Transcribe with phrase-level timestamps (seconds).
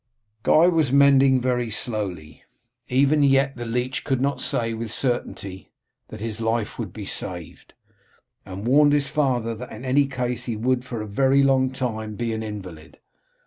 [0.41, 2.43] Guy was mending very slowly.
[2.87, 5.69] Even yet the leech could not say with certainty
[6.07, 7.75] that his life would be saved,
[8.43, 12.15] and warned his father that in any case he would for a very long time
[12.15, 12.97] be an invalid.